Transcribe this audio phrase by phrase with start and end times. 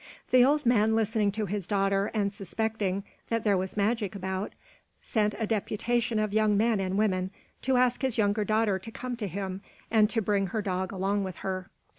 [0.31, 4.53] The old man listening to his daughter and suspecting that there was magic about,
[5.03, 7.29] sent a deputation of young men and women
[7.61, 9.61] to ask his younger daughter to come to him
[9.91, 11.69] and to bring her dog along with her.